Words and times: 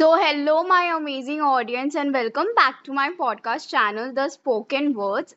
So, 0.00 0.16
hello, 0.16 0.62
my 0.62 0.94
amazing 0.96 1.42
audience, 1.42 1.94
and 1.94 2.14
welcome 2.14 2.46
back 2.56 2.82
to 2.84 2.92
my 2.94 3.10
podcast 3.20 3.68
channel, 3.68 4.14
The 4.14 4.30
Spoken 4.30 4.94
Words. 4.94 5.36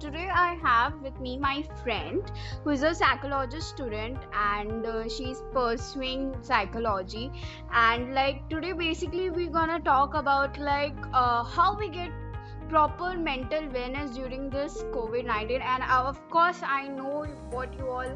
Today, 0.00 0.28
I 0.28 0.58
have 0.64 0.94
with 1.00 1.20
me 1.20 1.38
my 1.38 1.62
friend 1.84 2.28
who 2.64 2.70
is 2.70 2.82
a 2.82 2.92
psychology 2.92 3.60
student 3.60 4.18
and 4.34 4.84
uh, 4.84 5.08
she's 5.08 5.44
pursuing 5.52 6.34
psychology. 6.42 7.30
And 7.72 8.12
like 8.12 8.48
today, 8.48 8.72
basically, 8.72 9.30
we're 9.30 9.56
gonna 9.60 9.78
talk 9.78 10.14
about 10.14 10.58
like 10.58 10.96
uh, 11.12 11.44
how 11.44 11.78
we 11.78 11.88
get 11.88 12.10
proper 12.68 13.16
mental 13.16 13.62
wellness 13.68 14.16
during 14.16 14.50
this 14.50 14.82
COVID 14.92 15.24
19. 15.24 15.62
And 15.62 15.84
uh, 15.84 16.02
of 16.04 16.28
course, 16.30 16.62
I 16.64 16.88
know 16.88 17.26
what 17.52 17.78
you 17.78 17.86
all 17.86 18.10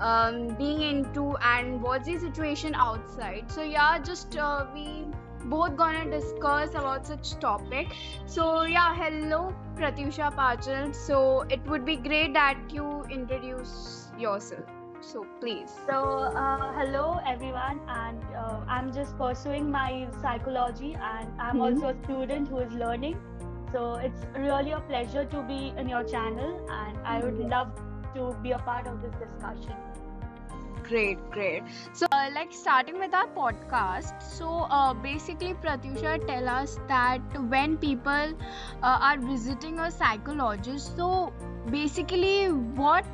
um, 0.00 0.48
being 0.56 0.80
into 0.82 1.36
and 1.42 1.82
what's 1.82 2.06
the 2.06 2.18
situation 2.18 2.74
outside 2.74 3.50
so 3.50 3.62
yeah 3.62 3.98
just 3.98 4.36
uh, 4.36 4.66
we 4.74 5.06
both 5.44 5.76
gonna 5.76 6.04
discuss 6.10 6.70
about 6.74 7.06
such 7.06 7.38
topic 7.40 7.88
so 8.26 8.62
yeah 8.62 8.94
hello 9.02 9.40
pratyusha 9.76 10.30
pachal 10.42 10.94
so 10.94 11.20
it 11.58 11.64
would 11.66 11.84
be 11.84 11.96
great 11.96 12.34
that 12.34 12.58
you 12.78 12.88
introduce 13.10 13.76
yourself 14.18 14.66
so 15.00 15.26
please 15.40 15.80
So, 15.86 15.94
uh, 16.42 16.72
hello 16.74 17.18
everyone, 17.26 17.80
and 17.88 18.22
uh, 18.34 18.60
I'm 18.68 18.92
just 18.92 19.16
pursuing 19.18 19.70
my 19.70 20.08
psychology, 20.22 20.94
and 20.94 21.32
I'm 21.40 21.58
Hmm. 21.58 21.60
also 21.60 21.88
a 21.88 21.94
student 22.04 22.48
who 22.48 22.58
is 22.58 22.72
learning. 22.72 23.16
So, 23.72 23.94
it's 23.94 24.26
really 24.36 24.72
a 24.72 24.80
pleasure 24.80 25.24
to 25.24 25.42
be 25.42 25.72
in 25.76 25.88
your 25.88 26.04
channel, 26.04 26.60
and 26.70 26.98
I 27.04 27.22
would 27.24 27.38
Yeah. 27.38 27.48
love 27.54 27.72
to 28.14 28.32
be 28.42 28.52
a 28.52 28.58
part 28.70 28.86
of 28.86 29.00
this 29.02 29.14
discussion. 29.24 29.76
Great 30.90 31.30
great. 31.30 31.62
So 31.92 32.06
uh, 32.12 32.28
like 32.34 32.52
starting 32.52 32.98
with 32.98 33.14
our 33.14 33.28
podcast 33.38 34.22
so 34.22 34.48
uh, 34.78 34.92
basically 35.06 35.54
pratyusha 35.64 36.14
tell 36.26 36.48
us 36.54 36.78
that 36.88 37.40
when 37.54 37.76
people 37.84 38.34
uh, 38.82 38.98
are 39.08 39.18
visiting 39.18 39.78
a 39.86 39.90
psychologist 39.90 40.96
so 40.96 41.32
basically 41.70 42.48
what 42.82 43.04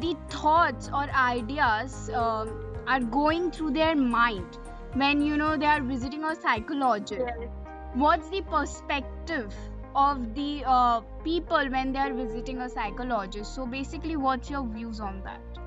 the 0.00 0.14
thoughts 0.36 0.90
or 0.92 1.04
ideas 1.24 2.10
um, 2.22 2.50
are 2.86 3.00
going 3.18 3.50
through 3.50 3.70
their 3.72 3.94
mind 3.96 4.58
when 4.94 5.22
you 5.28 5.36
know 5.36 5.56
they 5.56 5.66
are 5.66 5.82
visiting 5.82 6.24
a 6.24 6.34
psychologist? 6.34 7.32
Yes. 7.40 7.48
what's 7.94 8.28
the 8.30 8.42
perspective 8.42 9.54
of 9.94 10.34
the 10.34 10.62
uh, 10.66 11.00
people 11.24 11.70
when 11.76 11.92
they 11.92 11.98
are 11.98 12.12
visiting 12.12 12.58
a 12.62 12.68
psychologist? 12.68 13.54
So 13.54 13.66
basically 13.66 14.16
what's 14.16 14.50
your 14.50 14.66
views 14.66 15.00
on 15.00 15.22
that 15.24 15.65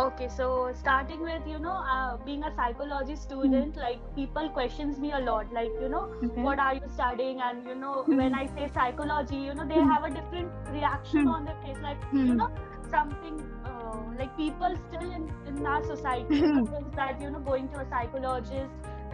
Okay, 0.00 0.28
so 0.34 0.72
starting 0.78 1.20
with 1.20 1.46
you 1.46 1.58
know 1.58 1.72
uh, 1.94 2.16
being 2.24 2.42
a 2.44 2.50
psychology 2.56 3.16
student, 3.16 3.76
like 3.76 3.98
people 4.16 4.48
questions 4.48 4.98
me 4.98 5.12
a 5.12 5.18
lot, 5.18 5.52
like 5.52 5.72
you 5.82 5.88
know 5.94 6.02
okay. 6.24 6.42
what 6.46 6.58
are 6.58 6.74
you 6.74 6.88
studying, 6.94 7.40
and 7.48 7.66
you 7.66 7.74
know 7.74 8.04
Hmm. 8.06 8.16
when 8.20 8.34
I 8.34 8.46
say 8.54 8.68
psychology, 8.76 9.36
you 9.48 9.54
know 9.54 9.66
they 9.72 9.80
Hmm. 9.80 9.90
have 9.92 10.04
a 10.04 10.10
different 10.14 10.70
reaction 10.76 11.28
Hmm. 11.28 11.34
on 11.36 11.44
their 11.44 11.56
face, 11.64 11.82
like 11.88 12.06
Hmm. 12.12 12.26
you 12.30 12.34
know 12.42 12.48
something 12.94 13.42
uh, 13.72 13.98
like 14.20 14.36
people 14.38 14.78
still 14.88 15.10
in, 15.18 15.28
in 15.46 15.66
our 15.66 15.84
society 15.90 16.40
Hmm. 16.44 16.64
thinks 16.70 16.96
that 17.02 17.20
you 17.20 17.30
know 17.30 17.40
going 17.50 17.68
to 17.74 17.80
a 17.80 17.88
psychologist 17.90 18.70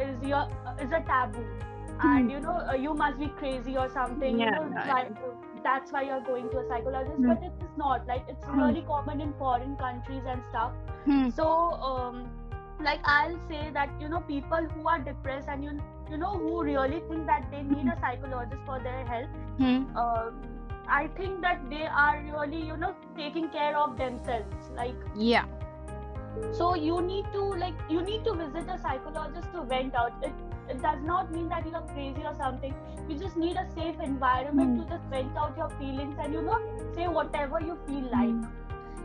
is 0.09 0.23
your 0.35 0.45
is 0.87 0.93
a 0.93 1.03
taboo 1.13 1.47
Hmm. 1.47 1.76
And 2.01 2.31
you 2.31 2.41
know 2.41 2.57
uh, 2.71 2.75
you 2.75 2.95
must 2.95 3.19
be 3.19 3.29
crazy 3.39 3.77
or 3.77 3.89
something 3.89 4.39
Yeah, 4.39 4.47
you 4.47 4.51
know 4.53 4.63
right. 4.77 4.89
why, 4.89 5.31
that's 5.65 5.93
why 5.93 6.03
you're 6.03 6.21
going 6.21 6.49
to 6.51 6.59
a 6.59 6.69
psychologist 6.69 7.17
Hmm. 7.17 7.29
but 7.29 7.43
it 7.43 7.53
is 7.67 7.77
not 7.77 8.07
like 8.07 8.25
it's 8.29 8.45
Hmm. 8.47 8.59
really 8.61 8.83
common 8.83 9.21
in 9.21 9.33
foreign 9.39 9.77
countries 9.77 10.23
and 10.27 10.43
stuff 10.51 10.73
Hmm. 11.05 11.29
so 11.31 11.47
um 11.91 12.29
like 12.81 13.01
i'll 13.05 13.39
say 13.49 13.71
that 13.73 13.91
you 14.01 14.09
know 14.09 14.21
people 14.21 14.67
who 14.75 14.87
are 14.89 14.99
depressed 14.99 15.49
and 15.49 15.65
you 15.65 15.79
you 16.11 16.19
know 16.19 16.33
who 16.39 16.63
really 16.63 17.01
think 17.09 17.27
that 17.27 17.47
they 17.51 17.63
need 17.63 17.87
a 17.87 17.97
psychologist 18.01 18.63
for 18.67 18.79
their 18.81 19.05
health 19.07 19.41
Hmm. 19.59 19.97
um, 19.97 20.43
I 20.89 21.09
think 21.19 21.41
that 21.41 21.63
they 21.69 21.85
are 22.01 22.23
really, 22.25 22.61
you 22.65 22.77
know, 22.77 22.95
taking 23.17 23.49
care 23.49 23.77
of 23.77 23.97
themselves. 23.97 24.69
Like, 24.77 24.95
Yeah. 25.17 25.47
so 26.53 26.75
you 26.75 27.01
need 27.03 27.25
to 27.33 27.41
like 27.63 27.75
you 27.89 28.03
need 28.03 28.25
to 28.25 28.35
visit 28.35 28.69
a 28.75 28.79
psychologist 28.79 29.49
to 29.55 29.63
vent 29.65 29.95
out. 29.95 30.13
It 30.23 30.33
it 30.69 30.81
does 30.83 31.03
not 31.03 31.31
mean 31.33 31.49
that 31.49 31.67
you're 31.67 31.87
crazy 31.93 32.23
or 32.25 32.35
something. 32.35 32.75
You 33.09 33.19
just 33.19 33.37
need 33.37 33.57
a 33.57 33.67
safe 33.75 33.97
environment 34.01 34.75
Hmm. 34.75 34.77
to 34.77 34.85
just 34.87 35.05
vent 35.11 35.37
out 35.37 35.57
your 35.57 35.71
feelings 35.79 36.17
and 36.19 36.33
you 36.33 36.43
know 36.43 36.59
say 36.95 37.09
whatever 37.09 37.61
you 37.61 37.79
feel 37.87 38.09
like. 38.11 38.37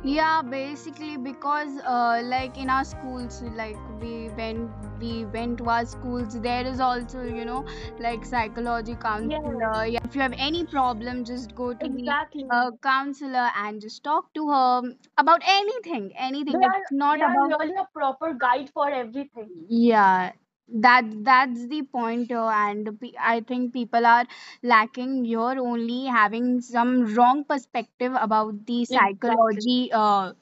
Yeah, 0.04 0.42
basically 0.42 1.18
because 1.18 1.78
uh, 1.86 2.22
like 2.24 2.58
in 2.58 2.70
our 2.70 2.84
schools, 2.84 3.42
like 3.44 3.78
we 4.02 4.30
when 4.40 4.70
we 5.00 5.26
went 5.26 5.58
to 5.60 5.70
our 5.70 5.86
schools, 5.86 6.40
there 6.42 6.66
is 6.66 6.80
also 6.80 7.24
you 7.24 7.46
know 7.46 7.66
like 8.00 8.26
psychology 8.26 8.96
counselor. 8.96 9.86
Yeah, 9.86 10.00
if 10.04 10.16
you 10.16 10.22
have 10.22 10.34
any 10.38 10.66
problem, 10.66 11.24
just 11.24 11.54
go 11.56 11.74
to 11.74 11.90
the 11.90 12.16
uh, 12.50 12.72
counselor 12.82 13.50
and 13.56 13.80
just 13.82 14.04
talk 14.04 14.34
to 14.34 14.50
her 14.50 14.82
about 15.18 15.42
anything, 15.46 16.12
anything. 16.16 16.60
they 16.60 16.66
are 16.66 16.82
It's 16.82 16.92
not 16.92 17.22
are 17.22 17.32
about 17.32 17.54
really 17.60 17.74
a 17.76 17.86
proper 17.94 18.34
guide 18.36 18.70
for 18.70 18.90
everything. 18.92 19.68
yeah 19.68 20.34
that 20.74 21.06
that's 21.24 21.68
the 21.68 21.82
point 21.84 22.32
uh, 22.32 22.48
and 22.48 23.00
pe- 23.00 23.14
i 23.20 23.42
think 23.42 23.74
people 23.74 24.06
are 24.06 24.26
lacking. 24.64 25.26
Here 25.26 25.40
only 25.40 26.06
having 26.06 26.62
some 26.62 27.14
wrong 27.16 27.44
perspective 27.46 28.14
about 28.20 28.66
the 28.66 28.86
psychology 28.86 29.92
uh, 29.94 30.34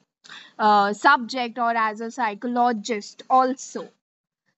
uh, 0.58 0.92
subject 0.92 1.58
or 1.58 1.70
as 1.76 2.00
a 2.00 2.10
psychologist 2.10 3.22
also. 3.30 3.88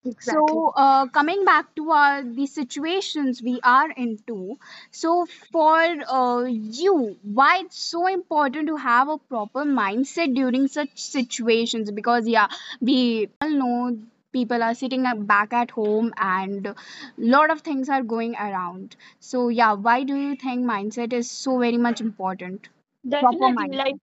Exactly. 0.04 0.62
so 0.62 0.72
uh, 0.76 1.06
coming 1.08 1.44
back 1.44 1.74
to 1.76 1.90
our 1.90 2.22
the 2.22 2.46
situations 2.46 3.42
we 3.42 3.60
are 3.62 3.90
into 3.92 4.56
so 4.90 5.26
for 5.52 5.80
uh, 6.18 6.42
you 6.44 7.16
why 7.22 7.58
it's 7.64 7.78
so 7.78 8.06
important 8.06 8.68
to 8.68 8.76
have 8.76 9.08
a 9.08 9.18
proper 9.18 9.64
mindset 9.64 10.34
during 10.34 10.68
such 10.68 10.90
situations? 10.96 11.90
Because 11.90 12.28
yeah 12.28 12.48
we 12.80 13.28
all 13.40 13.50
know 13.50 13.98
people 14.32 14.62
are 14.62 14.74
sitting 14.74 15.04
back 15.26 15.52
at 15.52 15.70
home 15.72 16.12
and 16.16 16.66
a 16.66 16.74
lot 17.18 17.50
of 17.50 17.60
things 17.60 17.88
are 17.88 18.02
going 18.02 18.34
around. 18.36 18.96
So 19.20 19.48
yeah 19.48 19.72
why 19.74 20.02
do 20.04 20.16
you 20.16 20.36
think 20.36 20.64
mindset 20.66 21.12
is 21.12 21.30
so 21.30 21.58
very 21.58 21.78
much 21.78 22.00
important? 22.00 22.68
Definitely, 23.08 23.68
like 23.76 23.94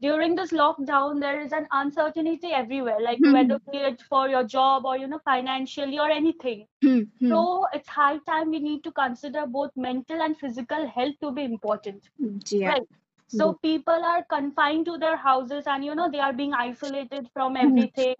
during 0.00 0.34
this 0.36 0.52
lockdown 0.52 1.20
there 1.20 1.40
is 1.40 1.52
an 1.52 1.66
uncertainty 1.72 2.48
everywhere 2.52 3.00
like 3.00 3.22
Hmm, 3.22 3.32
whether 3.32 3.58
be 3.70 3.78
it 3.78 4.02
for 4.02 4.28
your 4.28 4.44
job 4.44 4.84
or 4.86 4.96
you 4.98 5.06
know 5.08 5.20
financially 5.24 5.98
or 5.98 6.10
anything. 6.10 6.66
Hmm, 6.82 7.02
hmm. 7.20 7.42
so 7.42 7.66
it's 7.72 7.88
high 7.88 8.18
time 8.18 8.50
we 8.50 8.60
need 8.60 8.84
to 8.84 8.92
consider 8.92 9.46
both 9.46 9.70
mental 9.76 10.22
and 10.22 10.38
physical 10.38 10.86
health 10.88 11.14
to 11.20 11.32
be 11.32 11.44
important 11.44 12.08
yeah. 12.50 12.74
right? 12.74 12.82
So 13.28 13.54
people 13.62 14.04
are 14.04 14.24
confined 14.24 14.86
to 14.86 14.98
their 14.98 15.16
houses 15.16 15.66
and 15.66 15.84
you 15.84 15.94
know 15.94 16.10
they 16.10 16.20
are 16.20 16.32
being 16.34 16.54
isolated 16.54 17.28
from 17.34 17.56
Hmm, 17.60 17.84
everything 17.96 18.14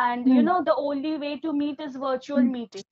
and 0.00 0.28
you 0.28 0.42
hmm, 0.42 0.48
know 0.48 0.62
the 0.64 0.74
only 0.76 1.16
way 1.18 1.38
to 1.40 1.52
meet 1.52 1.80
is 1.80 1.96
virtual 1.96 2.42
hmm, 2.42 2.48
meetings 2.56 2.84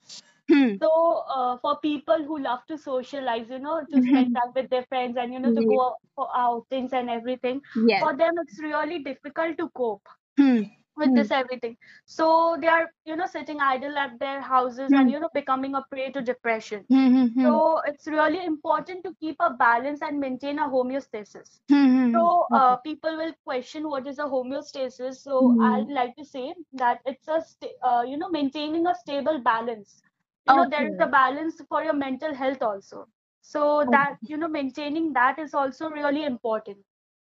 hmm, 0.48 0.76
so 0.82 0.88
uh, 1.36 1.56
for 1.58 1.78
people 1.80 2.24
who 2.24 2.38
love 2.38 2.60
to 2.68 2.78
socialize 2.78 3.48
you 3.50 3.58
know 3.58 3.76
to 3.92 4.00
hmm, 4.02 4.02
spend 4.02 4.32
time 4.34 4.52
with 4.54 4.70
their 4.70 4.84
friends 4.86 5.16
and 5.16 5.32
you 5.32 5.40
know 5.40 5.52
to 5.52 5.62
yeah. 5.62 5.74
go 5.74 5.80
out 5.86 6.00
for 6.16 6.28
outings 6.36 6.92
and 6.92 7.10
everything 7.10 7.60
Yes. 7.74 8.06
for 8.06 8.16
them 8.16 8.32
it's 8.44 8.58
really 8.58 8.98
difficult 9.02 9.56
to 9.58 9.68
cope 9.70 10.08
Hmm. 10.38 10.62
With 10.96 11.12
Hmm. 11.12 11.20
this 11.20 11.30
everything 11.30 11.76
so 12.04 12.56
they 12.60 12.68
are 12.68 12.90
you 13.04 13.16
know 13.16 13.26
sitting 13.26 13.60
idle 13.60 13.96
at 13.98 14.18
their 14.20 14.40
houses 14.40 14.92
Hmm. 14.92 15.02
and 15.02 15.10
you 15.10 15.20
know 15.20 15.30
becoming 15.34 15.74
a 15.74 15.84
prey 15.90 16.10
to 16.10 16.20
depression 16.22 16.86
Hmm. 16.88 17.08
Hmm. 17.12 17.26
Hmm. 17.34 17.58
so 17.58 17.80
it's 17.86 18.06
really 18.06 18.44
important 18.44 19.02
to 19.04 19.14
keep 19.20 19.36
a 19.40 19.50
balance 19.50 20.02
and 20.02 20.20
maintain 20.20 20.58
a 20.58 20.68
homeostasis 20.68 21.60
Hmm. 21.68 21.88
Hmm. 21.94 22.12
so 22.12 22.46
Okay. 22.52 22.60
uh, 22.60 22.76
people 22.76 23.16
will 23.16 23.32
question 23.44 23.88
what 23.88 24.06
is 24.06 24.18
a 24.18 24.28
homeostasis 24.34 25.16
so 25.28 25.36
Hmm. 25.40 25.72
i'd 25.72 25.88
like 25.98 26.14
to 26.16 26.24
say 26.24 26.54
that 26.72 27.00
it's 27.04 27.28
a 27.28 27.40
sta- 27.40 27.78
uh, 27.90 28.02
you 28.10 28.16
know 28.16 28.30
maintaining 28.38 28.86
a 28.86 28.94
stable 29.02 29.38
balance 29.50 30.02
you 30.46 30.54
know 30.54 30.66
there 30.70 30.86
is 30.88 30.96
Okay. 30.96 31.06
a 31.06 31.06
balance 31.16 31.60
for 31.68 31.82
your 31.84 31.94
mental 32.04 32.34
health 32.42 32.62
also 32.62 33.06
so 33.40 33.64
that 33.96 34.16
you 34.26 34.36
know 34.36 34.48
maintaining 34.58 35.12
that 35.12 35.38
is 35.38 35.54
also 35.54 35.88
really 35.90 36.24
important 36.24 36.78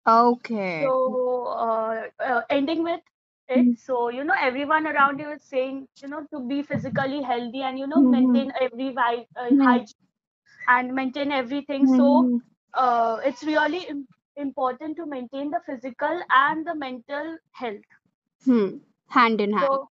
Okay. 0.06 0.96
so 1.02 1.44
uh, 1.46 2.02
uh, 2.20 2.42
ending 2.50 2.82
with 2.82 3.00
it 3.48 3.66
Hmm. 3.66 3.72
so 3.76 4.08
you 4.08 4.24
know 4.24 4.34
everyone 4.38 4.86
around 4.86 5.18
you 5.18 5.30
is 5.32 5.42
saying 5.44 5.86
you 6.02 6.08
know 6.08 6.22
to 6.32 6.40
be 6.48 6.62
physically 6.62 7.22
healthy 7.22 7.62
and 7.62 7.78
you 7.78 7.86
know 7.86 8.02
Hmm. 8.02 8.12
maintain 8.16 8.52
every 8.60 8.90
vi- 8.92 9.26
uh, 9.36 9.50
Hmm. 9.50 9.68
hygiene 9.68 10.08
and 10.68 10.94
maintain 10.94 11.32
everything 11.32 11.86
so 11.86 12.08
Hmm. 12.08 12.38
uh, 12.74 13.18
it's 13.24 13.42
really 13.44 13.84
Im- 13.88 14.08
important 14.36 14.96
to 14.96 15.06
maintain 15.06 15.50
the 15.50 15.60
physical 15.66 16.22
and 16.30 16.66
the 16.66 16.74
mental 16.74 17.36
health 17.52 17.98
Hmm. 18.44 18.78
Hand 19.10 19.40
in 19.40 19.52
hand. 19.52 19.78
so 19.78 19.88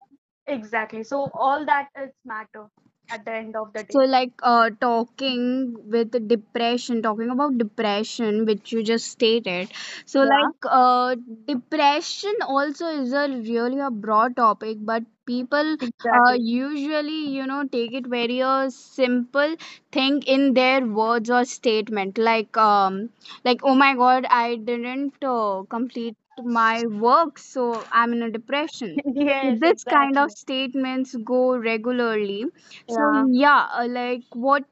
exactly 0.47 1.03
so 1.03 1.29
all 1.33 1.65
that 1.65 1.89
is 2.01 2.11
matter 2.25 2.67
at 3.09 3.25
the 3.25 3.33
end 3.33 3.55
of 3.55 3.73
the 3.73 3.83
day. 3.83 3.89
So, 3.91 3.99
like, 3.99 4.33
uh, 4.43 4.69
talking 4.81 5.75
with 5.89 6.27
depression, 6.27 7.01
talking 7.01 7.29
about 7.29 7.57
depression, 7.57 8.45
which 8.45 8.71
you 8.71 8.83
just 8.83 9.07
stated. 9.07 9.71
So, 10.05 10.21
Yeah, 10.21 10.27
like, 10.29 10.65
uh, 10.69 11.15
depression 11.47 12.33
also 12.47 12.87
is 12.87 13.13
a 13.13 13.27
really 13.29 13.79
a 13.79 13.89
broad 13.91 14.35
topic, 14.35 14.77
but 14.81 15.03
people 15.25 15.77
uh, 16.13 16.33
exactly. 16.33 16.39
usually, 16.39 17.27
you 17.29 17.45
know, 17.47 17.65
take 17.67 17.93
it 17.93 18.07
very 18.07 18.39
a 18.41 18.69
simple 18.71 19.55
thing 19.91 20.21
in 20.23 20.53
their 20.53 20.85
words 20.85 21.29
or 21.29 21.45
statement, 21.45 22.17
like, 22.17 22.55
um, 22.57 23.09
like, 23.43 23.61
oh 23.63 23.75
my 23.75 23.95
God, 23.95 24.25
I 24.29 24.55
didn't 24.55 25.23
uh, 25.23 25.63
complete 25.69 26.15
my 26.43 26.85
work, 26.87 27.37
so 27.39 27.87
I'm 27.91 28.13
in 28.13 28.21
a 28.23 28.29
depression. 28.31 29.01
Yes, 29.15 29.59
this 29.59 29.83
kind 29.83 30.17
of 30.17 30.31
exactly. 30.31 30.33
statements 30.33 31.15
go 31.23 31.55
regularly 31.57 32.45
so 32.87 33.11
Yeah, 33.11 33.25
yeah, 33.31 33.67
uh, 33.73 33.87
like 33.89 34.23
what 34.33 34.63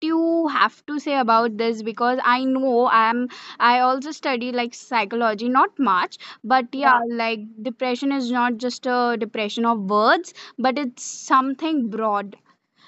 you 0.00 0.48
have 0.48 0.84
to 0.86 0.98
say 0.98 1.16
about 1.18 1.56
this 1.58 1.82
because 1.82 2.18
I 2.24 2.44
know 2.44 2.88
I'm 2.88 3.28
I 3.58 3.80
also 3.80 4.10
study 4.12 4.52
like 4.52 4.74
psychology, 4.74 5.48
not 5.48 5.78
much, 5.78 6.18
but 6.44 6.66
yeah, 6.74 6.98
yeah, 6.98 7.00
like 7.08 7.40
depression 7.62 8.12
is 8.12 8.30
not 8.30 8.56
just 8.58 8.86
a 8.86 9.16
depression 9.18 9.64
of 9.66 9.78
words, 9.90 10.34
but 10.58 10.78
it's 10.78 11.02
something 11.02 11.88
broad. 11.90 12.36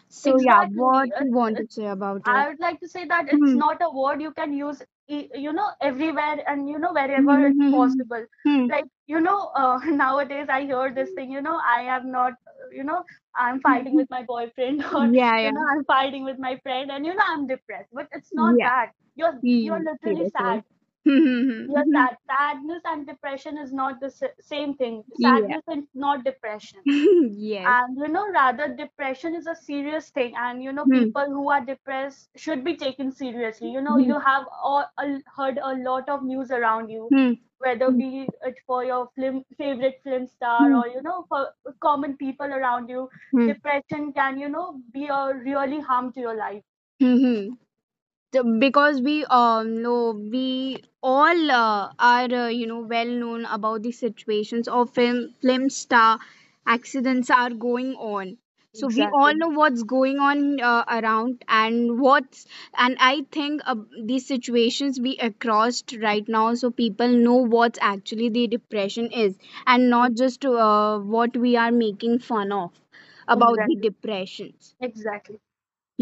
So 0.08 0.38
yeah, 0.38 0.62
what 0.74 1.10
you 1.20 1.32
want 1.32 1.58
to 1.58 1.66
say 1.70 1.86
about 1.86 2.28
it? 2.28 2.46
I 2.46 2.48
would 2.48 2.60
like 2.60 2.80
to 2.80 2.88
say 2.88 3.04
that 3.06 3.28
it's 3.28 3.54
Hmm. 3.54 3.54
not 3.54 3.80
a 3.82 3.90
word 3.90 4.20
you 4.20 4.32
can 4.32 4.52
use, 4.52 4.82
you 5.20 5.52
know, 5.52 5.68
everywhere 5.80 6.42
and, 6.46 6.68
you 6.68 6.78
know, 6.78 6.92
wherever 6.92 7.16
Hmm. 7.16 7.46
it's 7.46 7.62
possible. 7.70 8.24
Hmm. 8.44 8.68
Like, 8.68 8.84
you 9.06 9.20
know, 9.20 9.50
uh, 9.54 9.78
nowadays 9.86 10.46
I 10.48 10.62
hear 10.64 10.92
this 10.94 11.10
thing, 11.12 11.30
you 11.30 11.40
know, 11.40 11.58
I 11.64 11.82
am 11.82 12.10
not, 12.10 12.34
you 12.72 12.84
know, 12.84 13.02
I'm 13.36 13.60
fighting 13.60 13.94
Hmm. 13.94 13.96
with 13.96 14.08
my 14.10 14.22
boyfriend 14.22 14.84
or, 14.94 15.10
Yeah, 15.12 15.38
you 15.40 15.52
know, 15.52 15.62
I'm 15.72 15.84
fighting 15.84 16.24
with 16.24 16.38
my 16.38 16.58
friend 16.62 16.90
and, 16.90 17.04
you 17.06 17.14
know, 17.14 17.24
I'm 17.26 17.46
depressed. 17.46 17.90
But 17.92 18.08
it's 18.12 18.30
not 18.34 18.54
yeah. 18.58 18.70
that. 18.70 18.92
You're, 19.16 19.40
you're 19.60 19.82
Hmm. 19.82 19.84
literally 19.84 20.26
sad 20.36 20.62
Yes, 21.66 21.86
Hmm. 21.86 21.92
sad. 21.92 22.16
Sadness 22.26 22.82
and 22.84 23.06
depression 23.06 23.58
is 23.58 23.72
not 23.72 24.00
the 24.00 24.10
same 24.40 24.74
thing. 24.74 25.04
Yeah. 25.16 25.38
Sadness 25.40 25.62
is 25.68 25.84
not 25.94 26.24
depression. 26.24 26.80
Yes. 27.36 27.66
And 27.66 27.96
you 27.98 28.08
know, 28.08 28.28
rather, 28.30 28.68
depression 28.74 29.34
is 29.34 29.46
a 29.46 29.54
serious 29.54 30.10
thing. 30.10 30.34
And 30.36 30.62
you 30.62 30.72
know, 30.72 30.86
Hmm. 30.86 30.92
people 30.92 31.24
who 31.26 31.50
are 31.50 31.64
depressed 31.64 32.30
should 32.36 32.64
be 32.64 32.76
taken 32.76 33.12
seriously. 33.12 33.70
You 33.70 33.80
know, 33.82 33.96
Hmm. 33.96 34.10
you 34.10 34.18
have 34.18 34.46
all, 34.62 34.86
heard 35.36 35.58
a 35.62 35.74
lot 35.76 36.08
of 36.08 36.22
news 36.24 36.50
around 36.50 36.90
you, 36.90 37.10
Hmm. 37.10 37.32
whether 37.58 37.90
Hmm. 37.90 37.98
be 37.98 38.28
it 38.50 38.58
for 38.66 38.84
your 38.84 39.08
film, 39.16 39.44
favorite 39.58 40.00
film 40.04 40.26
star 40.26 40.60
Hmm. 40.64 40.80
or, 40.80 40.86
you 40.88 41.02
know, 41.02 41.24
for 41.28 41.54
common 41.80 42.16
people 42.16 42.46
around 42.60 42.88
you. 42.88 43.08
Hmm. 43.32 43.46
Depression 43.46 44.12
can, 44.12 44.38
you 44.38 44.48
know, 44.48 44.80
be 44.92 45.06
a 45.08 45.34
really 45.34 45.80
harm 45.80 46.12
to 46.12 46.20
your 46.20 46.34
life. 46.34 46.62
Hmm. 47.00 47.54
Because 48.58 49.00
we 49.00 49.24
um 49.26 49.80
know 49.82 50.10
we 50.10 50.82
all 51.02 51.50
uh, 51.50 51.92
are 51.98 52.32
uh, 52.34 52.48
you 52.48 52.66
know 52.66 52.80
well 52.80 53.06
known 53.06 53.44
about 53.44 53.82
the 53.82 53.92
situations 53.92 54.66
of 54.66 54.90
film 54.90 55.34
film 55.40 55.70
star 55.70 56.18
accidents 56.66 57.30
are 57.30 57.50
going 57.50 57.94
on. 57.94 58.38
So 58.72 58.88
we 58.88 59.06
all 59.06 59.34
know 59.36 59.48
what's 59.50 59.82
going 59.84 60.18
on 60.18 60.60
uh, 60.60 60.84
around 60.88 61.44
and 61.46 62.00
what's 62.00 62.46
and 62.76 62.96
i 63.00 63.24
think 63.30 63.60
uh, 63.66 63.76
these 64.10 64.26
situations 64.26 64.98
we 64.98 65.16
across 65.18 65.82
right 66.00 66.26
now 66.26 66.54
so 66.54 66.70
people 66.70 67.08
know 67.08 67.36
what's 67.56 67.78
actually 67.82 68.30
the 68.30 68.46
depression 68.48 69.10
is 69.12 69.36
and 69.66 69.90
not 69.90 70.14
just 70.14 70.44
uh, 70.46 70.98
what 70.98 71.36
we 71.36 71.54
are 71.56 71.70
making 71.70 72.18
fun 72.18 72.50
of 72.50 72.70
about 73.28 73.64
the 73.66 73.76
depressions. 73.76 74.74
Exactly. 74.80 75.38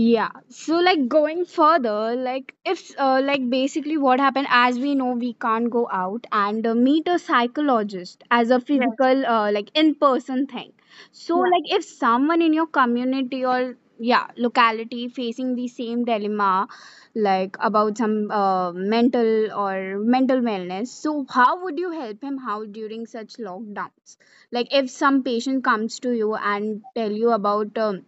Yeah. 0.03 0.31
So 0.49 0.77
like 0.79 1.09
going 1.09 1.45
further, 1.45 2.17
like 2.17 2.55
if 2.65 2.91
uh, 2.99 3.21
like 3.25 3.49
basically 3.51 3.97
what 3.99 4.21
happened 4.21 4.47
as 4.51 4.79
we 4.79 4.95
know 4.95 5.13
we 5.13 5.35
can't 5.35 5.71
go 5.71 5.89
out 5.93 6.27
and 6.33 6.67
uh, 6.67 6.75
meet 6.75 7.09
a 7.09 7.19
psychologist 7.19 8.25
as 8.31 8.51
a 8.51 8.61
Yes. 8.61 8.67
physical 8.67 9.27
uh, 9.27 9.53
like 9.53 9.71
in 9.75 9.95
person 9.95 10.47
thing. 10.47 10.73
So 11.13 11.39
Yeah. 11.39 11.51
like 11.55 11.71
if 11.79 11.85
someone 11.85 12.43
in 12.43 12.53
your 12.53 12.67
community 12.67 13.45
or 13.45 13.77
yeah 13.99 14.29
locality 14.37 15.09
facing 15.09 15.55
the 15.57 15.69
same 15.69 16.05
dilemma 16.07 16.67
like 17.15 17.57
about 17.61 17.99
some 17.99 18.31
uh, 18.31 18.73
mental 18.73 19.53
or 19.53 19.99
mental 19.99 20.41
wellness 20.41 20.89
so 20.89 21.27
how 21.29 21.63
would 21.63 21.79
you 21.79 21.91
help 21.91 22.23
him 22.23 22.39
out 22.49 22.73
during 22.73 23.07
such 23.07 23.35
lockdowns 23.49 24.17
like 24.53 24.73
if 24.73 24.89
some 24.91 25.23
patient 25.23 25.63
comes 25.65 25.99
to 26.01 26.13
you 26.17 26.35
and 26.35 26.83
tell 26.95 27.13
you 27.13 27.31
about 27.31 27.77
um, 27.79 28.05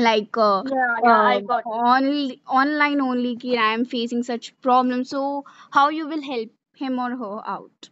like 0.00 0.36
uh, 0.36 0.62
Yeah. 0.62 0.96
Yeah. 1.04 1.18
uh, 1.22 1.34
I 1.34 1.40
got 1.42 1.64
it. 1.70 1.84
only 1.84 2.42
online 2.48 3.00
only 3.00 3.36
ki 3.36 3.56
I 3.56 3.72
am 3.74 3.84
facing 3.84 4.22
such 4.22 4.52
problems. 4.60 5.10
So 5.10 5.44
how 5.72 5.88
you 5.90 6.08
will 6.08 6.22
help 6.22 6.50
him 6.74 6.98
or 6.98 7.10
her 7.16 7.42
out 7.56 7.90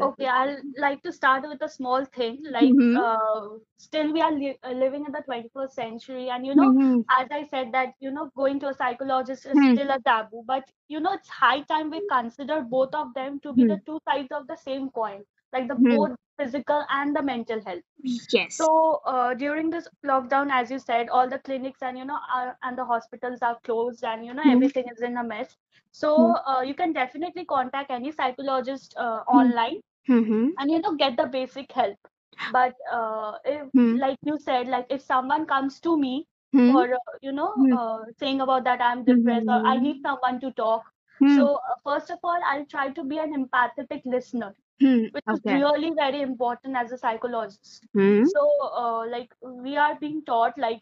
Okay, 0.00 0.26
I'll 0.26 0.60
like 0.76 1.02
to 1.02 1.12
start 1.12 1.44
with 1.48 1.62
a 1.62 1.68
small 1.68 2.04
thing. 2.04 2.42
Like, 2.50 2.76
Mm-hmm. 2.76 3.00
uh, 3.00 3.48
still 3.78 4.12
we 4.12 4.20
are 4.20 4.32
li 4.32 4.56
uh, 4.62 4.72
living 4.72 5.04
in 5.06 5.12
the 5.12 5.22
21st 5.28 5.74
century, 5.74 6.28
and 6.30 6.44
you 6.46 6.54
know, 6.54 6.66
Mm-hmm. 6.66 7.00
as 7.18 7.28
I 7.30 7.44
said, 7.52 7.72
that 7.72 7.94
you 8.00 8.10
know, 8.10 8.24
going 8.36 8.58
to 8.60 8.68
a 8.68 8.74
psychologist 8.74 9.46
is 9.46 9.60
Hmm. 9.60 9.74
still 9.74 9.90
a 9.90 9.98
taboo. 10.10 10.42
But 10.46 10.70
you 10.88 11.00
know, 11.00 11.12
it's 11.14 11.28
high 11.28 11.60
time 11.72 11.90
we 11.90 12.02
consider 12.14 12.60
both 12.62 12.94
of 13.02 13.14
them 13.14 13.40
to 13.46 13.52
be 13.52 13.64
Hmm. 13.64 13.74
the 13.74 13.80
two 13.86 13.98
sides 14.08 14.32
of 14.32 14.46
the 14.48 14.56
same 14.56 14.90
coin, 14.90 15.24
like 15.54 15.68
the 15.68 15.76
Hmm. 15.76 15.96
both 15.96 16.12
physical 16.38 16.84
and 16.90 17.16
the 17.16 17.22
mental 17.22 17.62
health. 17.64 17.84
Yes. 18.30 18.60
So 18.60 19.00
uh, 19.06 19.34
during 19.34 19.70
this 19.70 19.88
lockdown, 20.06 20.50
as 20.52 20.70
you 20.70 20.78
said, 20.78 21.08
all 21.10 21.28
the 21.28 21.38
clinics 21.40 21.82
and 21.82 21.98
you 21.98 22.04
know 22.04 22.18
are, 22.34 22.58
and 22.62 22.78
the 22.78 22.84
hospitals 22.84 23.42
are 23.42 23.58
closed, 23.64 24.04
and 24.04 24.24
you 24.26 24.34
know 24.34 24.44
Hmm. 24.44 24.58
everything 24.58 24.86
is 24.92 25.02
in 25.02 25.16
a 25.18 25.24
mess. 25.24 25.56
So 25.92 26.10
Hmm. 26.16 26.32
uh, 26.46 26.62
you 26.62 26.74
can 26.74 26.92
definitely 26.92 27.44
contact 27.46 27.90
any 27.90 28.12
psychologist 28.12 28.94
uh, 28.98 29.22
Hmm. 29.30 29.40
online 29.40 29.80
Hmm. 30.06 30.50
and 30.58 30.70
you 30.70 30.80
know 30.80 30.94
get 30.96 31.16
the 31.16 31.26
basic 31.26 31.70
help 31.72 31.98
but 32.46 32.74
uh, 32.92 33.32
if 33.44 33.68
Hmm. 33.74 33.96
like 34.04 34.18
you 34.22 34.38
said 34.38 34.68
like 34.68 34.86
if 34.90 35.02
someone 35.02 35.46
comes 35.46 35.80
to 35.80 35.96
me 35.98 36.26
Hmm. 36.52 36.70
for 36.70 36.94
uh, 36.94 37.14
you 37.22 37.32
know 37.32 37.50
uh, 37.70 38.00
saying 38.18 38.40
about 38.40 38.64
that 38.64 38.80
i'm 38.80 39.04
depressed 39.04 39.48
or 39.48 39.60
i 39.64 39.76
need 39.78 39.96
Hmm. 39.96 40.06
someone 40.06 40.40
to 40.40 40.50
talk 40.52 40.84
so 41.26 41.46
uh, 41.70 41.76
first 41.84 42.10
of 42.10 42.18
all 42.24 42.40
i'll 42.52 42.66
try 42.74 42.88
to 42.90 43.04
be 43.04 43.18
an 43.18 43.34
empathetic 43.40 44.02
listener 44.16 44.54
Hmm. 44.80 45.06
which 45.10 45.24
is 45.32 45.40
Okay. 45.44 45.60
really 45.60 45.92
very 45.96 46.20
important 46.22 46.76
as 46.76 46.92
a 46.92 46.98
psychologist 46.98 47.86
Hmm. 47.94 48.26
so 48.32 48.40
uh, 48.82 49.06
like 49.08 49.32
we 49.42 49.76
are 49.76 49.96
being 50.00 50.22
taught 50.24 50.56
like 50.58 50.80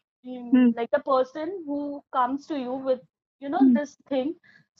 Hmm. 0.50 0.50
mm, 0.50 0.64
like 0.74 0.90
the 0.92 1.00
person 1.00 1.52
who 1.66 2.02
comes 2.12 2.46
to 2.46 2.58
you 2.58 2.72
with 2.72 3.00
you 3.40 3.48
know 3.48 3.62
Hmm. 3.62 3.74
this 3.74 3.96
thing 4.08 4.34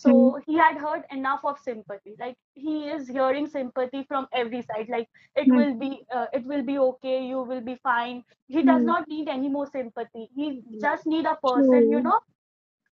Hmm. 0.05 0.29
so 0.29 0.41
he 0.47 0.55
had 0.57 0.77
heard 0.79 1.03
enough 1.11 1.41
of 1.45 1.59
sympathy 1.59 2.15
like 2.21 2.37
he 2.55 2.89
is 2.89 3.09
hearing 3.09 3.47
sympathy 3.47 4.03
from 4.09 4.27
every 4.33 4.63
side 4.63 4.89
like 4.89 5.09
it 5.37 5.49
Hmm. 5.49 5.61
will 5.61 5.75
be 5.79 5.91
uh, 6.15 6.27
it 6.33 6.45
will 6.47 6.63
be 6.63 6.79
okay 6.79 7.25
you 7.27 7.43
will 7.43 7.61
be 7.61 7.77
fine 7.83 8.23
he 8.49 8.63
does 8.63 8.85
Hmm. 8.85 8.93
not 8.93 9.07
need 9.09 9.29
any 9.29 9.49
more 9.49 9.67
sympathy 9.67 10.29
he 10.35 10.63
just 10.81 11.07
need 11.07 11.27
a 11.27 11.37
person 11.49 11.91
you 11.91 12.01
True. 12.01 12.11
know 12.11 12.19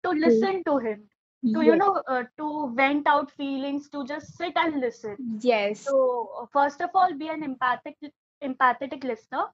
to 0.05 0.11
True. 0.23 0.23
listen 0.27 0.63
to 0.65 0.79
him 0.79 1.09
to 1.55 1.63
you 1.63 1.77
know 1.77 2.03
uh, 2.09 2.25
to 2.39 2.73
vent 2.77 3.07
out 3.07 3.31
feelings 3.33 3.89
to 3.91 4.05
just 4.07 4.37
sit 4.37 4.53
and 4.57 4.81
listen 4.81 5.19
Yes. 5.41 5.87
so 5.87 6.31
uh, 6.41 6.47
first 6.53 6.81
of 6.81 6.91
all, 6.95 7.15
be 7.17 7.29
an 7.29 7.43
empathic 7.43 7.97
empathetic 8.43 9.05
listener, 9.05 9.47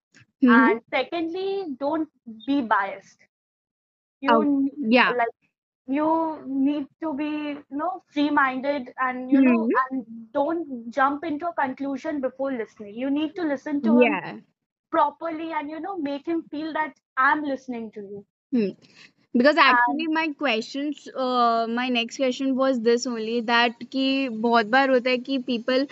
Hmm. 0.42 0.68
and 0.68 0.80
secondly, 0.90 1.76
don't 1.80 2.08
be 2.46 2.60
biased. 2.62 3.18
You 4.20 4.34
Oh, 4.34 4.68
yeah. 4.78 5.14
like 5.16 5.34
you 5.86 6.42
need 6.46 6.86
to 7.02 7.14
be 7.14 7.24
you 7.24 7.64
know 7.70 8.02
free-minded 8.12 8.92
and 8.98 9.30
you 9.30 9.40
know 9.42 9.66
Hmm. 9.66 9.88
and 9.90 10.06
don't 10.32 10.90
jump 10.90 11.24
into 11.24 11.48
a 11.48 11.54
conclusion 11.54 12.20
before 12.20 12.52
listening. 12.52 12.94
You 12.94 13.10
need 13.10 13.34
to 13.36 13.42
listen 13.42 13.82
to 13.82 14.00
him 14.00 14.18
Yeah. 14.20 14.40
properly 14.90 15.52
and 15.52 15.70
you 15.70 15.80
know 15.80 15.96
make 15.98 16.26
him 16.26 16.42
feel 16.50 16.72
that 16.74 16.94
I'm 17.16 17.42
listening 17.44 17.90
to 17.92 18.00
you. 18.00 18.26
Hmm. 18.52 18.70
Because 19.34 19.58
actually 19.58 20.06
my 20.06 20.28
question 20.38 20.92
my 21.74 21.90
next 21.90 22.18
question 22.18 22.50
was 22.50 22.78
this 22.80 23.06
only 23.06 23.40
that 23.42 23.82
कि 23.92 24.28
बहुत 24.28 24.66
बार 24.66 24.90
होता 24.90 25.10
है 25.10 25.18
कि 25.18 25.38
people 25.46 25.86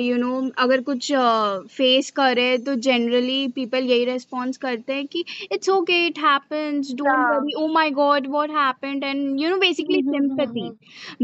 you 0.00 0.16
know 0.16 0.38
अगर 0.58 0.80
कुछ 0.80 1.10
face 1.12 2.06
uh, 2.06 2.14
करे 2.16 2.56
तो 2.58 2.74
generally 2.86 3.48
people 3.56 3.84
यही 3.84 4.04
रेस्पॉन्स 4.04 4.56
करते 4.56 4.92
हैं 4.92 5.06
कि 5.06 5.24
it's 5.52 5.68
okay 5.68 6.06
it 6.06 6.18
happens 6.18 6.92
don't 6.94 7.34
worry 7.34 7.54
oh 7.54 7.66
my 7.72 7.90
god 7.90 8.26
what 8.30 8.50
happened 8.50 9.04
and 9.04 9.40
you 9.40 9.50
know 9.50 9.58
basically 9.58 10.02
sympathy 10.04 10.70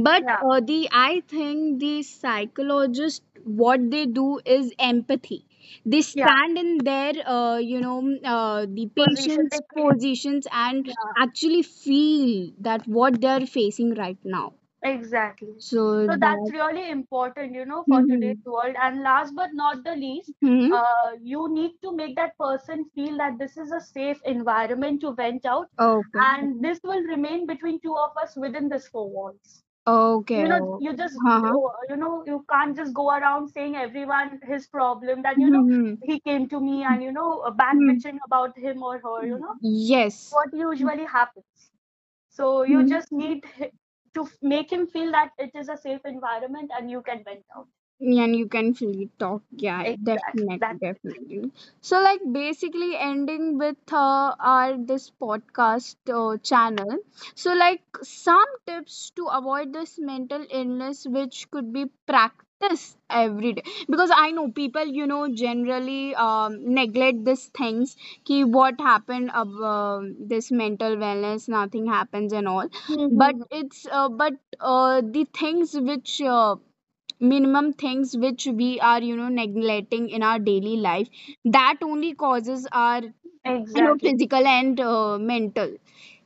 but 0.01 0.37
the 0.65 0.85
I 0.97 1.21
think 1.33 1.79
the 1.79 2.03
psychologist 2.03 3.23
what 3.57 3.91
they 3.91 4.05
do 4.15 4.39
is 4.49 4.73
empathy 4.83 5.43
they 5.85 6.03
stand 6.03 6.59
in 6.59 6.85
their 6.85 7.13
uh, 7.27 7.59
you 7.59 7.81
know 7.81 7.99
uh, 8.25 8.67
the 8.69 8.87
patient's 8.97 9.61
positions 9.77 10.47
and 10.53 10.95
actually 11.17 11.63
feel 11.63 12.53
that 12.61 12.87
what 12.89 13.21
they're 13.21 13.47
facing 13.47 13.95
right 13.95 14.19
now. 14.25 14.55
Exactly. 14.85 15.55
So 15.59 16.07
so 16.07 16.17
that's 16.19 16.49
that. 16.49 16.53
really 16.53 16.91
important 16.91 17.55
you 17.55 17.65
know 17.67 17.85
for 17.89 18.03
hmm 18.03 18.05
today's 18.05 18.39
world. 18.45 18.77
And 18.81 19.03
last 19.03 19.35
but 19.35 19.51
not 19.55 19.85
the 19.85 19.97
least 19.97 20.33
hmm 20.43 20.73
uh, 20.73 21.13
you 21.23 21.49
need 21.53 21.73
to 21.83 21.93
make 21.97 22.17
that 22.17 22.39
person 22.39 22.85
feel 22.95 23.17
that 23.19 23.39
this 23.39 23.57
is 23.59 23.73
a 23.73 23.81
safe 23.81 24.21
environment 24.25 25.01
to 25.03 25.13
vent 25.15 25.45
out. 25.47 25.69
Okay. 25.79 26.29
and 26.33 26.65
this 26.65 26.81
will 26.85 27.03
remain 27.03 27.47
between 27.47 27.81
two 27.81 27.97
of 27.97 28.17
us 28.23 28.37
within 28.37 28.69
this 28.69 28.89
four 28.89 29.11
walls 29.11 29.64
Okay. 29.87 30.43
you 30.43 30.49
know 30.49 30.59
you 30.79 30.95
just 30.97 31.23
Uh-huh. 31.27 31.57
you 31.89 31.97
know 31.97 32.23
you 32.27 32.45
can't 32.51 32.77
just 32.77 32.95
go 32.95 33.09
around 33.11 33.49
saying 33.49 33.77
everyone 33.77 34.41
his 34.51 34.67
problem 34.69 35.23
that 35.23 35.41
you 35.41 35.51
know 35.51 35.65
hmm 35.67 35.95
he 36.01 36.19
came 36.21 36.49
to 36.49 36.61
me 36.61 36.83
and 36.85 37.03
you 37.03 37.13
know 37.13 37.41
uh, 37.41 37.51
back 37.51 37.79
hmm 37.79 37.91
bitching 37.91 38.19
about 38.27 38.57
him 38.59 38.83
or 38.83 38.99
her 39.07 39.25
you 39.27 39.39
know 39.39 39.55
Yes. 39.61 40.37
what 40.37 40.49
usually 40.53 41.05
happens 41.05 41.71
so 42.29 42.63
you 42.63 42.83
Mhm. 42.83 42.95
just 42.95 43.13
need 43.13 43.45
to 44.15 44.23
f- 44.25 44.39
make 44.43 44.71
him 44.73 44.87
feel 44.87 45.11
that 45.13 45.31
it 45.39 45.51
is 45.55 45.69
a 45.69 45.77
safe 45.77 46.05
environment 46.05 46.71
and 46.79 46.91
you 46.91 47.03
can 47.03 47.23
vent 47.25 47.45
out 47.57 47.69
And 48.07 48.37
you 48.37 48.47
can 48.49 48.75
freely 48.75 49.09
talk. 49.19 49.43
Yeah, 49.51 49.83
exactly 49.83 50.45
definitely, 50.47 50.79
definitely. 50.79 51.53
So, 51.81 52.01
like, 52.01 52.21
basically, 52.33 52.97
ending 52.97 53.59
with 53.59 53.77
uh, 53.93 54.35
our 54.39 54.77
this 54.77 55.11
podcast 55.11 55.97
uh, 56.13 56.37
channel. 56.39 56.99
So, 57.35 57.55
like, 57.55 57.83
some 58.03 58.45
tips 58.67 59.11
to 59.17 59.25
avoid 59.27 59.73
this 59.73 59.99
mental 59.99 60.47
illness, 60.51 61.07
which 61.07 61.51
could 61.51 61.73
be 61.73 61.87
practiced 62.07 62.97
every 63.11 63.55
day. 63.55 63.63
Because 63.89 64.11
I 64.15 64.31
know 64.33 64.51
people, 64.51 64.85
you 64.87 65.07
know, 65.07 65.29
generally 65.35 66.15
um, 66.15 66.75
neglect 66.75 67.25
these 67.25 67.47
things. 67.47 67.97
Ki 68.25 68.45
what 68.45 68.79
happened 68.81 69.31
of 69.31 69.49
uh, 69.63 70.01
this 70.21 70.51
mental 70.53 70.97
wellness, 70.97 71.49
nothing 71.49 71.87
happens 71.87 72.33
and 72.33 72.47
all. 72.49 72.69
But 73.11 73.35
mm-hmm. 73.37 73.43
it's 73.51 73.87
uh, 73.91 74.09
but 74.11 74.35
uh, 74.61 75.01
the 75.03 75.25
things 75.33 75.75
which 75.75 76.21
uh, 76.23 76.57
minimum 77.21 77.73
things 77.73 78.17
which 78.17 78.47
we 78.47 78.81
are 78.81 79.01
you 79.03 79.17
know 79.17 79.29
neglecting 79.29 80.09
in 80.11 80.23
our 80.23 80.39
daily 80.39 80.77
life. 80.77 81.09
That 81.45 81.79
only 81.83 82.15
causes 82.15 82.67
our 82.73 83.03
you 83.75 83.83
know 83.83 83.97
exactly. 83.97 83.99
physical 84.03 84.47
and 84.47 84.81
uh, 84.81 85.19
mental 85.19 85.77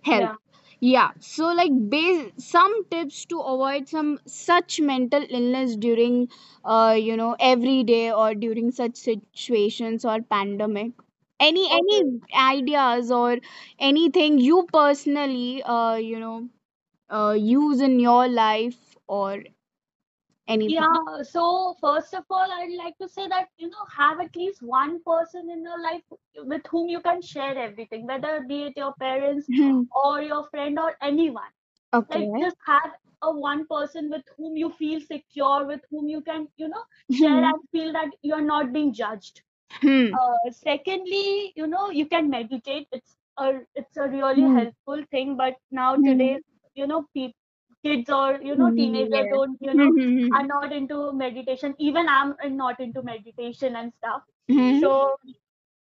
health. 0.03 0.31
Yeah. 0.31 0.37
Yeah. 0.81 1.11
So 1.21 1.49
like 1.53 1.73
base 1.91 2.31
some 2.39 2.85
tips 2.91 3.25
to 3.27 3.41
avoid 3.41 3.89
some 3.89 4.19
such 4.27 4.81
mental 4.81 5.25
illness 5.29 5.77
during 5.77 6.29
uh 6.65 6.97
you 6.99 7.17
know 7.17 7.37
every 7.41 7.83
day 7.85 8.13
or 8.13 8.35
during 8.35 8.71
such 8.71 8.97
situations 8.97 10.05
or 10.05 10.21
pandemic. 10.23 10.93
Any 11.41 11.69
any 11.71 11.99
okay. 11.99 12.21
ideas 12.37 13.11
or 13.11 13.39
anything 13.79 14.39
you 14.39 14.67
personally 14.73 15.63
uh 15.63 15.97
you 15.97 16.19
know 16.21 16.49
uh, 17.11 17.33
use 17.33 17.81
in 17.81 18.01
your 18.01 18.29
life 18.29 18.97
or 19.07 19.45
anything 20.49 20.99
Yeah, 20.99 21.23
so 21.23 21.77
first 21.81 22.15
of 22.15 22.25
all, 22.31 22.51
I'd 22.53 22.77
like 22.77 22.99
to 22.99 23.09
say 23.09 23.29
that, 23.29 23.49
you 23.59 23.69
know, 23.69 23.85
have 23.97 24.21
at 24.21 24.37
least 24.37 24.63
one 24.63 25.03
person 25.05 25.51
in 25.51 25.63
your 25.63 25.81
life 25.83 26.03
with 26.37 26.67
whom 26.69 26.89
you 26.89 27.01
can 27.01 27.21
share 27.23 27.57
everything, 27.59 28.07
whether 28.07 28.43
be 28.47 28.65
it 28.65 28.77
your 28.77 28.93
parents 28.95 29.49
or 29.91 30.23
your 30.23 30.45
friend 30.51 30.79
or 30.79 30.97
anyone. 31.03 31.51
Okay. 31.93 32.09
Like 32.09 32.33
just 32.39 32.57
have 32.67 32.93
a 33.23 33.33
one 33.33 33.67
person 33.67 34.11
with 34.11 34.25
whom 34.37 34.57
you 34.57 34.71
feel 34.71 35.01
secure, 35.01 35.67
with 35.67 35.81
whom 35.91 36.09
you 36.09 36.21
can, 36.23 36.49
you 36.57 36.69
know, 36.69 36.83
share 37.11 37.43
Hmm. 37.43 37.51
and 37.51 37.69
feel 37.73 37.93
that 37.93 38.11
you're 38.23 38.41
not 38.55 38.73
being 38.73 38.93
judged. 38.93 39.43
Hmm. 39.83 40.17
Uh, 40.19 40.51
secondly, 40.51 41.53
you 41.57 41.67
know, 41.67 41.91
you 41.91 42.07
can 42.07 42.31
meditate. 42.31 42.89
It's 42.93 43.17
a 43.39 43.61
it's 43.75 43.97
a 43.97 44.09
really 44.09 44.47
Hmm. 44.47 44.59
helpful 44.59 45.03
thing, 45.11 45.37
but 45.37 45.57
now 45.71 45.97
Hmm. 45.97 46.09
today, 46.09 46.39
you 46.75 46.87
know, 46.87 47.07
pe 47.15 47.33
kids 47.85 48.11
or 48.11 48.41
you 48.43 48.57
know 48.57 48.71
teenagers 48.77 49.27
Yes. 49.27 49.37
don't 49.37 49.57
you 49.61 49.75
know 49.75 49.91
Hmm. 50.31 50.39
are 50.39 50.47
not 50.47 50.73
into 50.73 51.13
meditation 51.13 51.75
even 51.79 52.09
i'm 52.09 52.35
not 52.57 52.81
into 52.81 53.03
meditation 53.03 53.77
and 53.77 53.93
stuff 53.95 54.23
Hmm. 54.49 54.83
so 54.83 55.17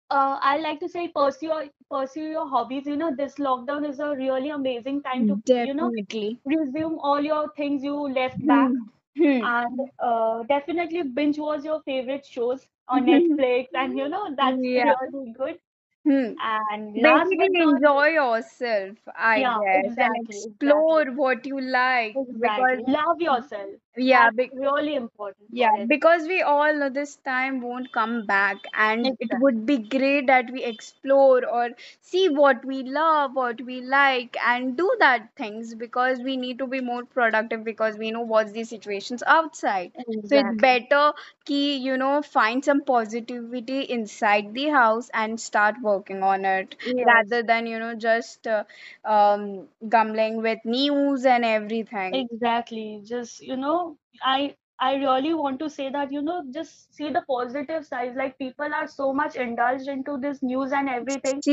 uh, 0.10 0.38
i 0.42 0.58
like 0.58 0.80
to 0.80 0.90
say 0.90 1.08
pursue 1.08 1.48
your, 1.48 1.64
pursue 1.92 2.28
your 2.36 2.48
hobbies 2.48 2.86
you 2.86 2.96
know 2.98 3.12
this 3.16 3.36
lockdown 3.36 3.88
is 3.90 4.00
a 4.00 4.16
really 4.16 4.50
amazing 4.50 5.02
time 5.02 5.26
to 5.28 5.38
you 5.62 5.74
know 5.74 5.92
Definitely. 5.92 6.40
resume 6.46 6.98
all 7.02 7.22
your 7.22 7.52
things 7.58 7.84
you 7.84 7.96
left 8.20 8.46
back 8.46 8.72
Hmm. 8.72 9.18
Hmm. 9.18 9.48
and 9.50 9.80
uh, 10.00 10.44
definitely 10.44 11.04
binge 11.04 11.38
watch 11.40 11.64
your 11.64 11.82
favorite 11.84 12.26
shows 12.26 12.68
on 12.88 13.06
Hmm. 13.06 13.38
netflix 13.46 13.68
and 13.74 13.98
you 13.98 14.08
know 14.10 14.26
that's 14.38 14.70
Yeah. 14.74 14.94
really 15.04 15.34
good 15.38 15.58
Hmm. 16.06 16.34
and 16.42 16.96
last 16.96 17.34
but 17.38 17.50
Basically, 17.50 17.60
not 17.60 17.82
enjoy 17.82 18.08
yourself, 18.08 18.98
I 19.16 19.44
yeah 19.44 19.60
guess, 19.60 19.98
and 19.98 20.16
exactly. 20.16 20.16
explore 20.16 21.06
what 21.14 21.46
you 21.46 21.60
like 21.62 22.20
because, 22.42 22.80
exactly. 22.80 22.84
Love 22.88 23.20
yourself 23.22 23.80
yeah, 23.98 24.30
that's 24.30 24.36
be- 24.36 24.52
really 24.54 24.96
important. 24.96 25.50
Yeah, 25.52 25.86
because 25.88 26.24
we 26.28 26.42
all 26.42 26.74
know 26.74 26.90
this 26.90 27.16
time 27.18 27.62
won't 27.62 27.92
come 27.92 28.26
back, 28.26 28.58
and 28.74 29.12
it 29.20 29.32
would 29.36 29.66
be 29.66 29.78
great 29.80 30.28
that 30.28 30.50
we 30.52 30.64
explore 30.64 31.46
or 31.46 31.70
see 32.02 32.30
what 32.30 32.64
we 32.66 32.84
love, 32.84 33.36
what 33.36 33.62
we 33.62 33.82
like, 33.82 34.38
and 34.46 34.78
do 34.78 34.90
that 35.00 35.30
things 35.36 35.74
because 35.76 36.20
we 36.20 36.38
need 36.38 36.58
to 36.60 36.68
be 36.68 36.80
more 36.82 37.04
productive 37.06 37.64
because 37.64 37.98
we 37.98 38.12
know 38.12 38.22
what's 38.22 38.52
the 38.54 38.64
situations 38.64 39.24
outside. 39.28 39.92
So 40.24 40.38
it's 40.38 40.50
better 40.62 41.14
key, 41.46 41.76
you 41.78 41.98
know, 41.98 42.22
find 42.22 42.64
some 42.64 42.84
positivity 42.84 43.82
inside 43.82 44.54
the 44.54 44.70
house 44.70 45.10
and 45.14 45.40
start 45.40 45.76
working 45.82 46.24
on 46.24 46.46
it 46.46 46.76
yes. 46.84 47.06
rather 47.06 47.44
than, 47.44 47.66
you 47.68 47.80
know, 47.80 47.96
just 47.96 48.48
uh, 48.48 48.64
um, 49.06 49.68
gambling 49.90 50.42
with 50.42 50.60
news 50.66 51.26
and 51.26 51.44
everything. 51.46 52.24
exactly. 52.32 53.02
Just 53.04 53.42
you 53.42 53.56
know 53.58 53.81
i 54.32 54.56
i 54.80 54.94
really 54.96 55.34
want 55.42 55.60
to 55.64 55.70
say 55.70 55.90
that 55.96 56.12
you 56.12 56.22
know 56.22 56.38
just 56.58 56.94
see 56.96 57.10
the 57.18 57.24
positive 57.34 57.86
sides 57.86 58.16
like 58.24 58.38
people 58.38 58.74
are 58.82 58.88
so 58.88 59.12
much 59.22 59.36
indulged 59.36 59.88
into 59.96 60.18
this 60.26 60.42
news 60.44 60.72
and 60.82 60.90
everything 60.90 61.44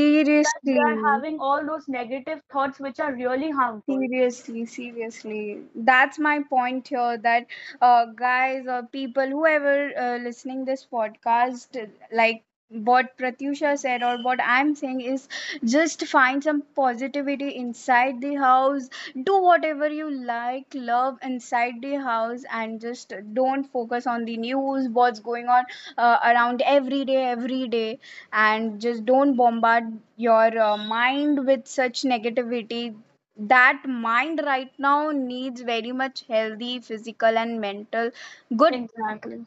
that 0.43 0.59
they 0.71 0.79
are 0.89 0.95
Seriously. 0.95 1.11
having 1.11 1.39
all 1.39 1.65
those 1.65 1.87
negative 1.87 2.41
thoughts 2.51 2.79
which 2.79 2.99
are 2.99 3.13
really 3.13 3.51
harmful 3.51 4.07
Seriously, 4.09 4.65
seriously. 4.65 5.63
That's 5.75 6.19
my 6.19 6.43
point 6.43 6.87
here 6.89 7.17
that 7.17 7.47
uh, 7.81 8.05
guys 8.15 8.65
or 8.67 8.83
people, 8.83 9.27
whoever 9.27 9.91
uh, 9.97 10.17
listening 10.19 10.65
this 10.65 10.85
podcast, 10.85 11.89
like 12.11 12.43
what 12.69 13.17
Pratyusha 13.17 13.77
said 13.77 14.03
or 14.03 14.17
what 14.23 14.39
I'm 14.43 14.75
saying 14.75 15.01
is 15.01 15.27
just 15.63 16.05
find 16.07 16.43
some 16.43 16.61
positivity 16.75 17.49
inside 17.55 18.21
the 18.21 18.35
house. 18.35 18.89
Do 19.23 19.39
whatever 19.41 19.87
you 19.89 20.09
like, 20.11 20.67
love 20.73 21.17
inside 21.21 21.81
the 21.81 21.95
house 21.95 22.43
and 22.51 22.79
just 22.81 23.13
don't 23.33 23.63
focus 23.71 24.07
on 24.07 24.25
the 24.25 24.37
news, 24.37 24.89
what's 24.89 25.19
going 25.19 25.47
on 25.47 25.65
uh, 25.97 26.17
around 26.23 26.61
every 26.65 27.05
day, 27.05 27.25
every 27.25 27.67
day. 27.67 27.99
And 28.33 28.79
just 28.81 29.05
don't 29.05 29.35
bombard 29.35 29.85
your 30.17 30.57
uh, 30.59 30.77
mind 30.77 31.45
with 31.45 31.67
such 31.67 32.01
negativity 32.03 32.95
that 33.37 33.81
mind 33.87 34.41
right 34.45 34.71
now 34.77 35.11
needs 35.11 35.61
very 35.61 35.91
much 35.93 36.25
healthy 36.27 36.79
physical 36.79 37.37
and 37.37 37.59
mental 37.61 38.11
good 38.55 38.75
exactly 38.75 39.45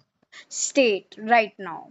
state 0.48 1.14
right 1.18 1.52
now 1.58 1.90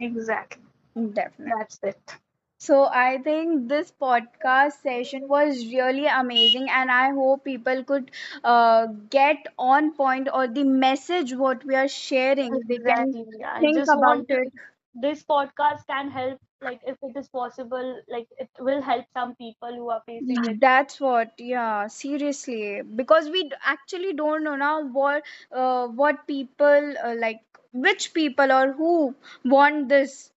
exactly. 0.00 0.62
Definitely. 0.96 1.52
That's 1.58 1.78
it. 1.82 2.16
So 2.64 2.76
i 3.00 3.18
think 3.26 3.68
this 3.68 3.92
podcast 4.04 4.82
session 4.86 5.26
was 5.28 5.60
really 5.72 6.06
amazing 6.06 6.68
and 6.78 6.90
i 6.96 7.10
hope 7.18 7.44
people 7.44 7.82
could 7.90 8.10
uh, 8.44 8.86
get 9.16 9.46
on 9.58 9.92
point 10.02 10.28
or 10.32 10.46
the 10.46 10.64
message 10.64 11.34
what 11.34 11.64
we 11.64 11.74
are 11.74 11.88
sharing. 11.88 12.60
They 12.68 12.78
can 12.90 13.14
exactly. 13.14 13.44
I 13.44 13.60
think 13.60 13.74
just 13.74 13.90
about 13.96 14.24
it. 14.28 14.52
this 14.94 15.22
podcast 15.24 15.86
can 15.86 16.10
help 16.10 16.40
like 16.62 16.80
if 16.86 16.96
it 17.02 17.16
is 17.16 17.28
possible 17.28 18.00
like 18.08 18.28
it 18.38 18.50
will 18.58 18.82
help 18.82 19.06
some 19.14 19.34
people 19.36 19.74
who 19.74 19.90
are 19.90 20.02
facing 20.06 20.44
it. 20.44 20.58
That's 20.60 21.00
what, 21.00 21.32
yeah, 21.38 21.86
seriously, 21.88 22.82
because 22.82 23.28
we 23.30 23.50
actually 23.64 24.12
don't 24.12 24.44
know 24.44 24.56
now 24.56 24.86
what 24.86 25.22
uh, 25.52 25.86
what 25.88 26.26
people 26.26 26.94
uh, 27.04 27.14
like 27.18 27.40
which 27.72 28.12
people 28.14 28.52
or 28.52 28.72
who 28.72 29.14
want 29.44 29.88
this 29.88 30.32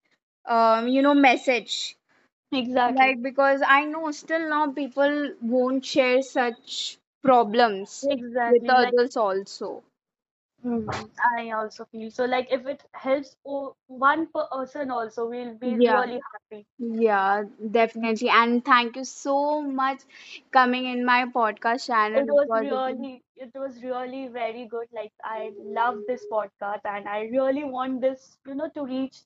um 0.45 0.87
you 0.87 1.01
know 1.01 1.13
message. 1.13 1.95
Exactly. 2.53 2.99
Like 2.99 3.21
because 3.21 3.61
I 3.65 3.85
know 3.85 4.11
still 4.11 4.49
now 4.49 4.71
people 4.71 5.33
won't 5.41 5.85
share 5.85 6.21
such 6.21 6.97
problems 7.23 8.07
with 8.41 8.69
exactly 8.69 8.75
like 8.77 8.95
others 8.95 9.17
also. 9.17 9.83
Mm, 10.63 11.10
i 11.38 11.51
also 11.51 11.86
feel 11.91 12.10
so 12.12 12.25
like 12.25 12.48
if 12.58 12.65
it 12.74 12.84
helps 12.93 13.36
o- 13.46 13.75
one 13.88 14.27
person 14.39 14.91
also 14.91 15.29
we'll 15.29 15.55
be 15.58 15.75
Yeah, 15.77 15.96
really 15.96 16.20
happy 16.32 16.65
yeah, 16.79 17.43
definitely. 17.72 18.29
And 18.29 18.63
thank 18.65 18.96
you 18.96 19.03
so 19.05 19.62
much 19.62 20.01
coming 20.51 20.86
in 20.86 21.05
my 21.05 21.25
podcast 21.25 21.88
channel. 21.88 22.22
it 22.22 22.27
It 22.27 22.32
was 22.38 22.50
was 22.50 22.67
really 22.67 23.24
it 23.36 23.51
was 23.55 23.82
really 23.84 24.27
very 24.27 24.65
good 24.74 24.88
like 25.00 25.12
i 25.24 25.51
love 25.79 25.98
this 26.08 26.25
podcast 26.32 26.82
and 26.93 27.08
i 27.08 27.22
really 27.38 27.63
want 27.63 28.01
this 28.01 28.38
you 28.48 28.55
know 28.55 28.70
to 28.75 28.86
reach 28.86 29.17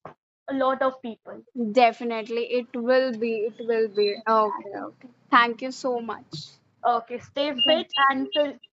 a 0.49 0.53
lot 0.53 0.81
of 0.81 1.01
people 1.01 1.41
definitely 1.71 2.43
it 2.59 2.67
will 2.75 3.11
be. 3.17 3.33
It 3.49 3.55
will 3.67 3.87
be. 3.89 4.15
Okay, 4.27 4.73
okay. 4.89 5.09
Thank 5.29 5.61
you 5.61 5.71
so 5.71 5.99
much. 5.99 6.35
Okay, 6.85 7.19
stay 7.19 7.53
fit 7.67 7.87
and 8.09 8.29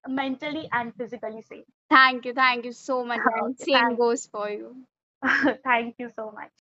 mentally 0.08 0.68
and 0.72 0.94
physically 0.94 1.42
safe. 1.42 1.64
Thank 1.94 2.24
you, 2.26 2.34
thank 2.34 2.64
you 2.64 2.72
so 2.72 3.04
much, 3.04 3.22
and 3.26 3.58
same 3.58 3.94
thank, 3.94 3.96
goes 3.96 4.26
for 4.26 4.50
you. 4.50 4.86
thank 5.64 5.96
you 5.98 6.10
so 6.16 6.30
much. 6.32 6.52